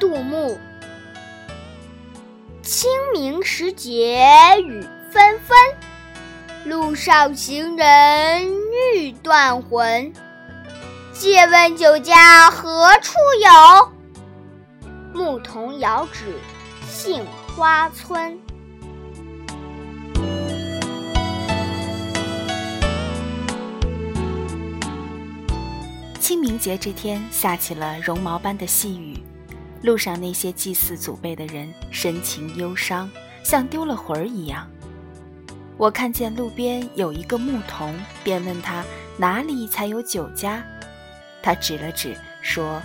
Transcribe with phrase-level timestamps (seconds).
[0.00, 0.58] 杜牧。
[2.62, 4.26] 清明时节
[4.66, 4.80] 雨
[5.10, 5.58] 纷纷，
[6.64, 8.50] 路上行人
[8.94, 10.10] 欲断魂。
[11.12, 13.12] 借问酒家何处
[13.44, 13.92] 有？
[15.12, 16.24] 牧童遥指
[16.88, 18.38] 杏花村。
[26.18, 29.22] 清明节这天下起了绒毛般的细雨，
[29.82, 33.10] 路上那些祭祀祖辈的人神情忧伤，
[33.42, 34.70] 像丢了魂儿一样。
[35.76, 38.84] 我看见路边有一个牧童，便问他
[39.16, 40.62] 哪里才有酒家，
[41.42, 42.82] 他指了指，说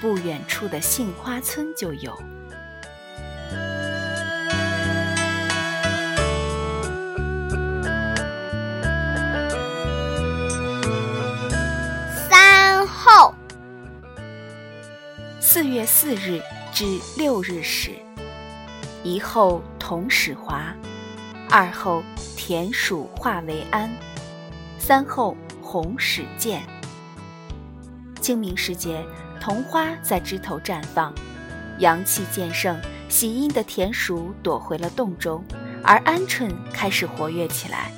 [0.00, 2.18] 不远处的杏花村就有。
[15.58, 16.40] 四月四日
[16.72, 16.84] 至
[17.16, 17.90] 六日始，
[19.02, 20.72] 一后同始华，
[21.50, 22.00] 二后
[22.36, 23.90] 田鼠化为安，
[24.78, 26.62] 三后红始见。
[28.20, 29.04] 清明时节，
[29.40, 31.12] 桐花在枝头绽放，
[31.80, 35.44] 阳气渐盛，喜阴的田鼠躲回了洞中，
[35.82, 37.90] 而鹌鹑开始活跃起来。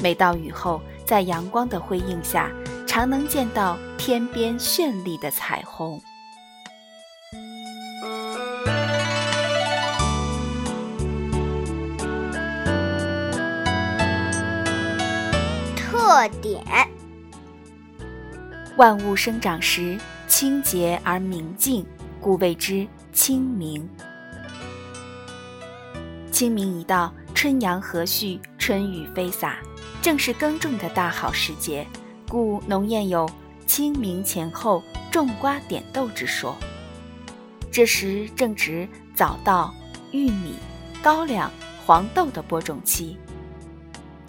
[0.00, 2.50] 每到雨后，在阳光的辉映下，
[2.84, 6.02] 常能见到天边绚丽的彩虹。
[16.14, 16.62] 特点：
[18.76, 19.98] 万物生长时
[20.28, 21.84] 清洁而明净，
[22.20, 23.88] 故谓之清明。
[26.30, 29.56] 清明一到，春阳和煦，春雨飞洒，
[30.00, 31.84] 正是耕种的大好时节，
[32.28, 33.28] 故农谚有
[33.66, 36.56] “清明前后种瓜点豆”之说。
[37.72, 39.74] 这时正值早稻、
[40.12, 40.54] 玉米、
[41.02, 41.50] 高粱、
[41.84, 43.18] 黄豆的播种期。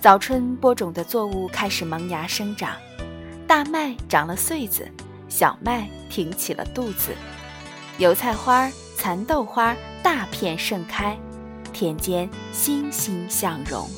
[0.05, 2.75] 早春播种的作物开始萌芽生长，
[3.47, 4.87] 大麦长了穗子，
[5.27, 7.11] 小麦挺起了肚子，
[7.97, 11.17] 油菜花、蚕豆花大片盛开，
[11.73, 13.89] 田间欣欣向荣。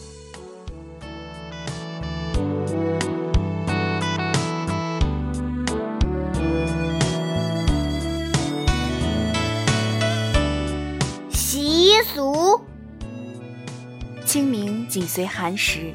[14.98, 15.94] 紧随寒食，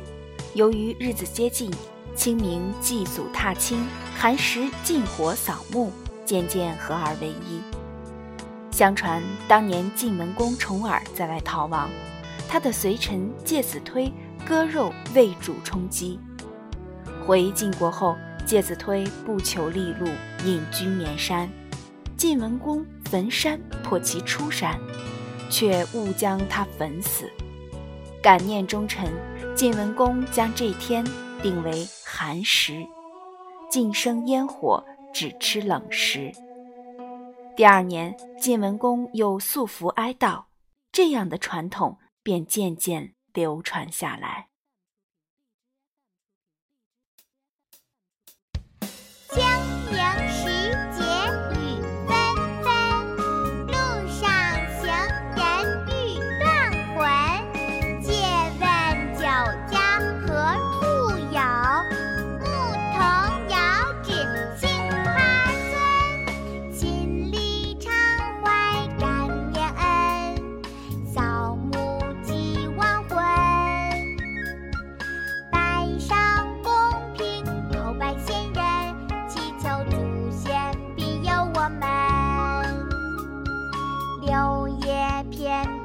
[0.54, 1.68] 由于日子接近，
[2.14, 3.84] 清明祭祖踏青，
[4.16, 5.90] 寒食禁火扫墓，
[6.24, 7.60] 渐渐合二为一。
[8.70, 11.90] 相传当年晋文公重耳在外逃亡，
[12.48, 14.08] 他的随臣介子推
[14.46, 16.20] 割肉为主充饥。
[17.26, 20.06] 回晋国后，介子推不求利禄，
[20.44, 21.50] 隐居绵山。
[22.16, 24.78] 晋文公焚山迫其出山，
[25.50, 27.28] 却误将他焚死。
[28.22, 29.12] 感念忠臣，
[29.56, 31.04] 晋文公将这天
[31.42, 32.86] 定为寒食，
[33.68, 34.80] 禁生烟火，
[35.12, 36.30] 只吃冷食。
[37.56, 40.44] 第二年，晋文公又素服哀悼，
[40.92, 44.51] 这样的传统便渐渐流传下来。
[85.42, 85.81] gian